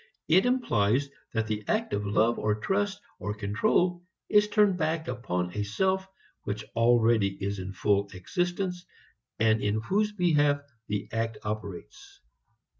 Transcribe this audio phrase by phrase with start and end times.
[0.27, 5.55] It implies that the act of love or trust or control is turned back upon
[5.55, 6.07] a self
[6.41, 8.83] which already is in full existence
[9.37, 12.19] and in whose behalf the act operates.